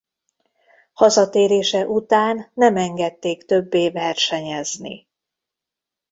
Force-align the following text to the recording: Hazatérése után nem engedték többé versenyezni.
Hazatérése 0.93 1.87
után 1.87 2.51
nem 2.53 2.75
engedték 2.77 3.45
többé 3.45 3.89
versenyezni. 3.89 5.07